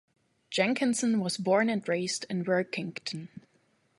[0.49, 3.27] Jenkinson was born and raised in Workington.